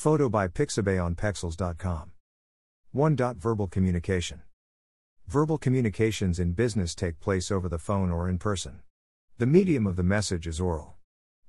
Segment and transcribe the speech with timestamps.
[0.00, 2.12] Photo by Pixabay on Pexels.com.
[2.92, 3.16] 1.
[3.16, 4.40] Verbal communication.
[5.26, 8.80] Verbal communications in business take place over the phone or in person.
[9.36, 10.94] The medium of the message is oral.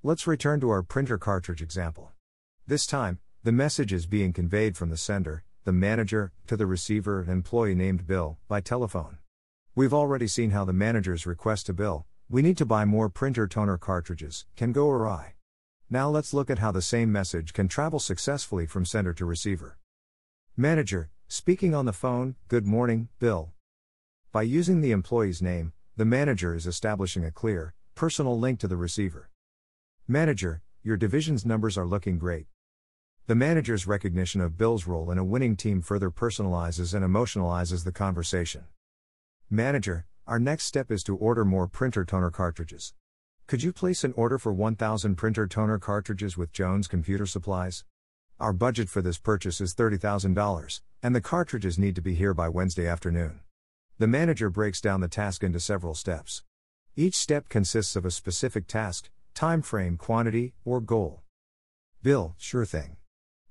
[0.03, 2.11] Let's return to our printer cartridge example.
[2.67, 7.23] This time, the message is being conveyed from the sender, the manager, to the receiver,
[7.23, 9.19] employee named Bill, by telephone.
[9.75, 13.47] We've already seen how the manager's request to Bill, we need to buy more printer
[13.47, 15.35] toner cartridges, can go awry.
[15.93, 19.77] Now let's look at how the same message can travel successfully from sender to receiver.
[20.55, 23.51] Manager, speaking on the phone, good morning, Bill.
[24.31, 28.77] By using the employee's name, the manager is establishing a clear, personal link to the
[28.77, 29.29] receiver.
[30.07, 32.45] Manager, your division's numbers are looking great.
[33.27, 37.91] The manager's recognition of Bill's role in a winning team further personalizes and emotionalizes the
[37.91, 38.63] conversation.
[39.49, 42.93] Manager, our next step is to order more printer toner cartridges.
[43.51, 47.83] Could you place an order for 1,000 printer toner cartridges with Jones Computer Supplies?
[48.39, 52.47] Our budget for this purchase is $30,000, and the cartridges need to be here by
[52.47, 53.41] Wednesday afternoon.
[53.97, 56.43] The manager breaks down the task into several steps.
[56.95, 61.21] Each step consists of a specific task, time frame, quantity, or goal.
[62.01, 62.95] Bill, sure thing.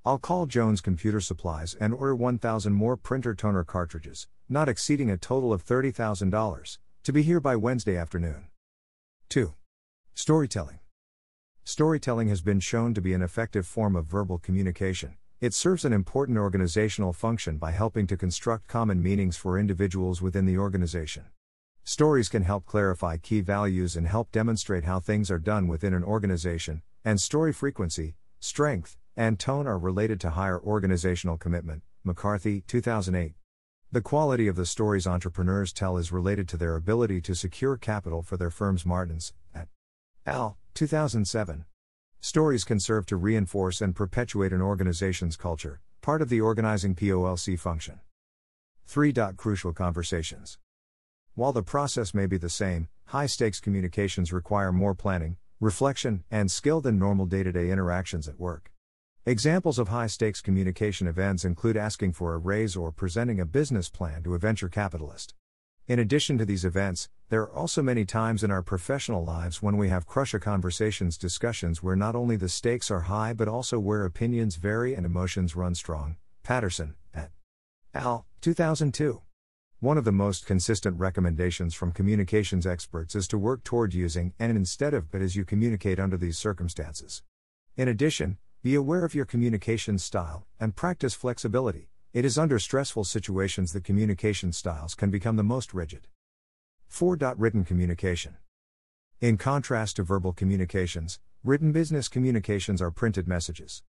[0.07, 5.19] I'll call Jones Computer Supplies and order 1,000 more printer toner cartridges, not exceeding a
[5.19, 8.47] total of $30,000, to be here by Wednesday afternoon.
[9.29, 9.53] 2.
[10.15, 10.79] Storytelling.
[11.65, 15.17] Storytelling has been shown to be an effective form of verbal communication.
[15.41, 20.45] It serves an important organizational function by helping to construct common meanings for individuals within
[20.45, 21.25] the organization.
[21.85, 26.05] Stories can help clarify key values and help demonstrate how things are done within an
[26.05, 31.83] organization, and story frequency, strength, and tone are related to higher organizational commitment.
[32.05, 33.35] McCarthy, 2008.
[33.93, 38.23] The quality of the stories entrepreneurs tell is related to their ability to secure capital
[38.23, 38.87] for their firms.
[38.87, 39.69] Martens, at
[40.31, 41.65] Al, 2007.
[42.21, 47.59] Stories can serve to reinforce and perpetuate an organization's culture, part of the organizing POLC
[47.59, 47.99] function.
[48.87, 49.13] 3.
[49.37, 50.57] Crucial conversations.
[51.35, 56.49] While the process may be the same, high stakes communications require more planning, reflection, and
[56.49, 58.71] skill than normal day to day interactions at work.
[59.27, 63.91] Examples of high stakes communication events include asking for a raise or presenting a business
[63.91, 65.35] plan to a venture capitalist.
[65.91, 69.77] In addition to these events, there are also many times in our professional lives when
[69.77, 74.05] we have crucial conversations discussions where not only the stakes are high but also where
[74.05, 76.15] opinions vary and emotions run strong.
[76.45, 77.33] Patterson, et
[77.93, 79.21] al., 2002.
[79.81, 84.57] One of the most consistent recommendations from communications experts is to work toward using and
[84.57, 87.25] instead of but as you communicate under these circumstances.
[87.77, 91.91] In addition, be aware of your communication style and practice flexibility.
[92.13, 96.09] It is under stressful situations that communication styles can become the most rigid.
[96.89, 97.17] 4.
[97.37, 98.37] Written communication.
[99.21, 103.85] In contrast to verbal communications, written business communications are printed messages.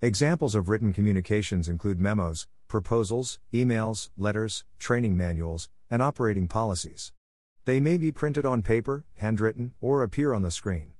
[0.00, 7.12] Examples of written communications include memos, proposals, emails, letters, training manuals, and operating policies.
[7.66, 10.92] They may be printed on paper, handwritten, or appear on the screen.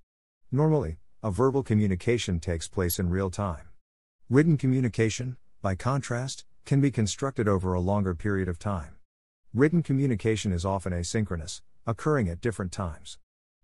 [0.53, 3.71] Normally, a verbal communication takes place in real time.
[4.29, 8.97] Written communication, by contrast, can be constructed over a longer period of time.
[9.55, 13.19] Written communication is often asynchronous, occurring at different times.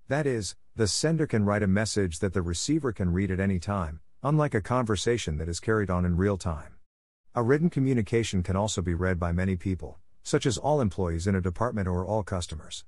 [0.07, 3.59] That is, the sender can write a message that the receiver can read at any
[3.59, 6.77] time, unlike a conversation that is carried on in real time.
[7.35, 11.35] A written communication can also be read by many people, such as all employees in
[11.35, 12.85] a department or all customers.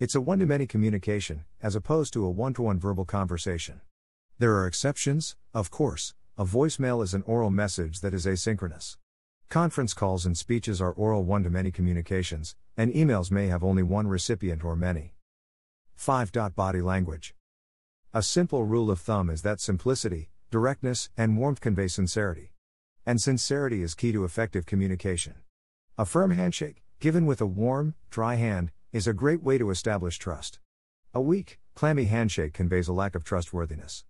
[0.00, 3.80] It's a one to many communication, as opposed to a one to one verbal conversation.
[4.38, 8.96] There are exceptions, of course, a voicemail is an oral message that is asynchronous.
[9.52, 13.82] Conference calls and speeches are oral one to many communications, and emails may have only
[13.82, 15.12] one recipient or many.
[15.94, 16.32] 5.
[16.56, 17.34] Body language.
[18.14, 22.54] A simple rule of thumb is that simplicity, directness, and warmth convey sincerity.
[23.04, 25.34] And sincerity is key to effective communication.
[25.98, 30.16] A firm handshake, given with a warm, dry hand, is a great way to establish
[30.16, 30.60] trust.
[31.12, 34.06] A weak, clammy handshake conveys a lack of trustworthiness.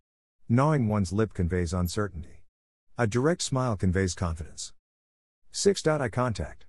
[0.49, 2.45] Gnawing one's lip conveys uncertainty.
[2.97, 4.73] A direct smile conveys confidence.
[5.55, 5.87] 6.
[5.87, 6.65] Eye contact.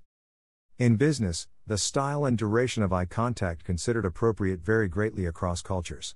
[0.78, 6.16] In business, the style and duration of eye contact considered appropriate vary greatly across cultures.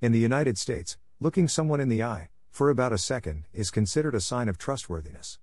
[0.00, 4.14] In the United States, looking someone in the eye, for about a second, is considered
[4.14, 5.38] a sign of trustworthiness.